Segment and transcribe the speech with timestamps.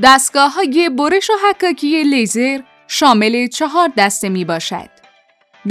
[0.00, 4.90] دستگاه های برش و حکاکی لیزر شامل چهار دسته می باشد.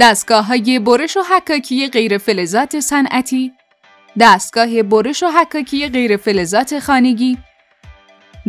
[0.00, 3.52] دستگاه های برش و حکاکی غیر فلزات صنعتی،
[4.20, 7.38] دستگاه برش و حکاکی غیر فلزات خانگی،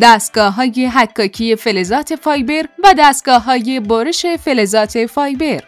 [0.02, 5.64] دستگاه های حکاکی فلزات fiber و دستگاه های برش فلزات fiber.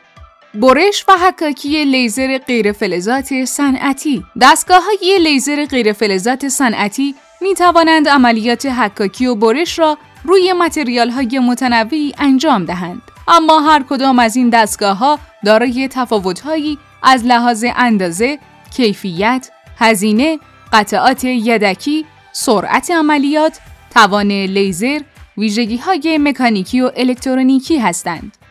[0.55, 8.07] برش و حکاکی لیزر غیر فلزات صنعتی دستگاه های لیزر غیر فلزات صنعتی می توانند
[8.09, 13.01] عملیات حکاکی و برش را روی متریال های متنوعی انجام دهند.
[13.27, 18.39] اما هر کدام از این دستگاه ها دارای تفاوت هایی از لحاظ اندازه،
[18.75, 20.39] کیفیت، هزینه،
[20.73, 23.59] قطعات یدکی، سرعت عملیات،
[23.93, 24.99] توان لیزر،
[25.37, 28.44] ویژگی های مکانیکی و الکترونیکی هستند.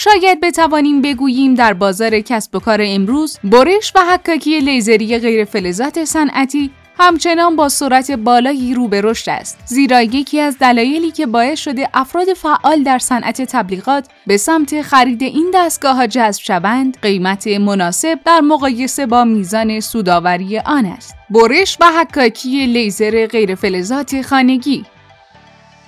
[0.00, 6.04] شاید بتوانیم بگوییم در بازار کسب و کار امروز برش و حکاکی لیزری غیر فلزات
[6.04, 9.58] صنعتی همچنان با سرعت بالایی رو به رشد است.
[9.66, 15.22] زیرا یکی از دلایلی که باعث شده افراد فعال در صنعت تبلیغات به سمت خرید
[15.22, 21.14] این دستگاه ها جذب شوند قیمت مناسب در مقایسه با میزان سوداوری آن است.
[21.30, 24.84] برش و حکاکی لیزر غیر فلزات خانگی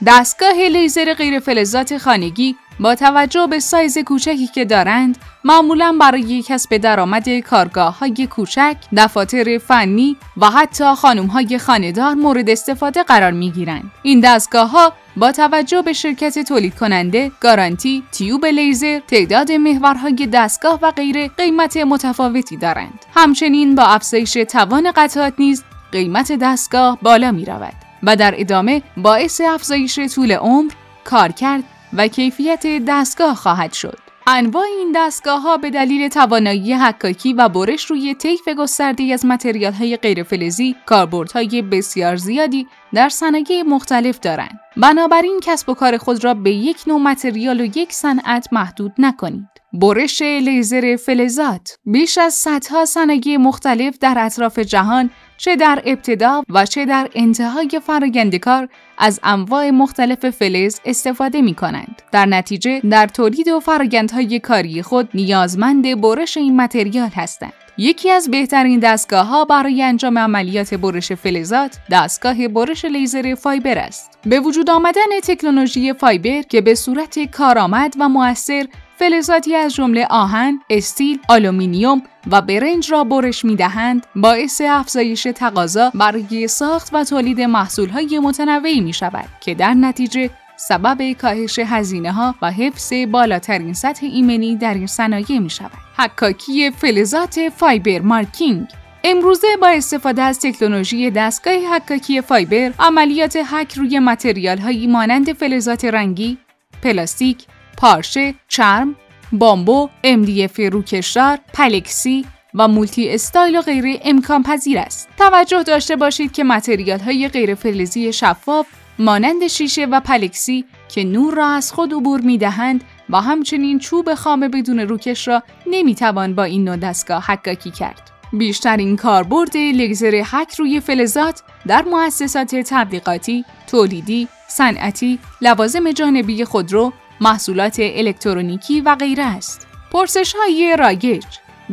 [0.07, 6.77] دستگاه لیزر غیر فلزات خانگی با توجه به سایز کوچکی که دارند معمولا برای کسب
[6.77, 13.51] درآمد کارگاه های کوچک، دفاتر فنی و حتی خانم های خانه‌دار مورد استفاده قرار می
[13.51, 13.91] گیرند.
[14.03, 20.79] این دستگاه ها با توجه به شرکت تولید کننده، گارانتی، tube لیزر، تعداد محورهای دستگاه
[20.83, 23.05] و غیره قیمت متفاوتی دارند.
[23.15, 29.41] همچنین با افزایش توان قطعات نیز قیمت دستگاه بالا می رود و در ادامه باعث
[29.41, 30.73] افزایش طول عمر،
[31.05, 33.99] کارکرد و کیفیت دستگاه خواهد شد.
[34.27, 39.73] انواع این دستگاه ها به دلیل توانایی حکاکی و برش روی طیف گسترده از متریال
[39.73, 44.61] های غیرفلزی کاربردهای بسیار زیادی در صنایع مختلف دارند.
[44.77, 49.49] بنابراین کسب و کار خود را به یک نوع متریال و یک صنعت محدود نکنید.
[49.73, 56.67] برش لیزر فلزات بیش از صدها صنایع مختلف در اطراف جهان چه در ابتدا و
[56.67, 62.03] چه در انتهای فرایند کار از انواع مختلف فلز استفاده می کنند.
[62.13, 67.53] در نتیجه در تولید و فرایندهای کاری خود نیازمند برش این material هستند.
[67.83, 74.19] یکی از بهترین دستگاه ها برای انجام عملیات برش فلزات دستگاه برش لیزر fiber است.
[74.27, 78.67] به وجود آمدن تکنولوژی fiber که به صورت کارآمد و موثر
[78.99, 85.91] فلزاتی از جمله آهن، استیل، آلومینیوم و برنج را برش می دهند باعث افزایش تقاضا
[85.95, 90.31] برای ساخت و تولید محصولهای متنوعی می شود که در نتیجه
[90.69, 95.71] سبب کاهش هزینه ها و حفظ بالاترین سطح ایمنی در این صنایع می شود.
[95.97, 98.67] حکاکی فلزات fiber marking
[99.05, 105.85] امروزه با استفاده از تکنولوژی دستگاه حکاکی fiber عملیات حک روی material هایی مانند فلزات
[105.85, 106.39] رنگی،
[106.83, 107.45] پلاستیک،
[107.77, 108.97] پارچه، چرم،
[109.33, 115.09] بامبو، MDF روکشدار، پلکسی و multi style و غیره امکان پذیر است.
[115.19, 118.67] توجه داشته باشید که material های غیر فلزی شفاف
[118.99, 124.15] مانند شیشه و پلکسی که نور را از خود عبور می دهند و همچنین چوب
[124.15, 128.11] خام بدون روکش را نمی توان با این نوع دستگاه حکاکی کرد.
[128.33, 137.77] بیشترین کاربرد لیزر حک روی فلزات در مؤسسات تبلیغاتی، تولیدی، صنعتی، لوازم جانبی خودرو محصولات
[137.81, 139.67] الکترونیکی و غیره است.
[139.93, 141.25] پرسش های رایج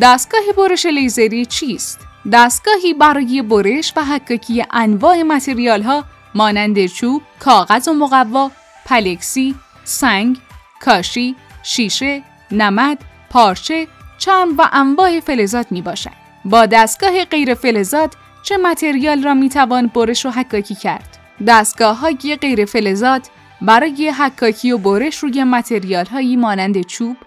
[0.02, 2.00] دستگاه برش لیزری چیست؟
[2.32, 6.04] دستگاهی برای برش و حکاکی انواع متریال ها
[6.38, 8.52] مانند چوب، کاغذ و مقوا،
[8.86, 10.38] پلکسی، سنگ،
[10.82, 12.98] کاشی، شیشه، نمد،
[13.30, 13.88] پارچه،
[14.18, 16.12] چرم و انواع فلزات می باشد.
[16.46, 21.18] با دستگاه غیر فلزات چه متریال را می توان برش و حکاکی کرد؟
[21.48, 23.30] دستگاه های غیر فلزات
[23.62, 27.18] برای حکاکی و برش روی متریال هایی مانند چوب،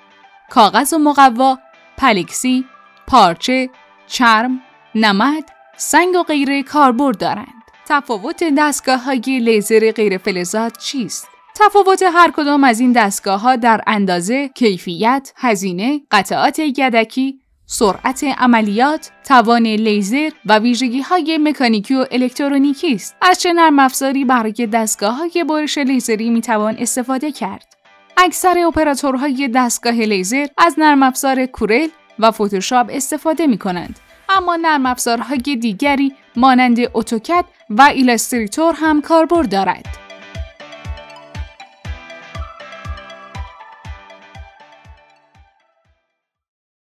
[0.51, 1.59] کاغذ و مقوا،
[1.97, 2.65] پلکسی،
[3.07, 3.71] پارچه،
[4.07, 4.61] چرم،
[4.95, 5.45] نمد،
[5.77, 7.60] سنگ و غیره کاربرد دارند.
[7.91, 13.81] تفاوت دستگاه های لیزر غیر فلزات چیست؟ تفاوت هر کدام از این دستگاه ها در
[13.87, 22.95] اندازه، کیفیت، هزینه، قطعات یدکی، سرعت عملیات، توان لیزر و ویژگی های مکانیکی و الکترونیکی
[22.95, 23.17] است.
[23.23, 27.75] از چه نرم افزاری برای دستگاه های برش لیزری می توان استفاده کرد؟
[28.17, 31.89] اکثر اپراتورهای دستگاه لیزر از نرم افزار Corel
[32.19, 34.01] و فتوشاپ استفاده می کنند.
[34.29, 40.10] اما نرم افزارهای دیگری مانند AutoCAD و Illustrator هم کاربرد دارد.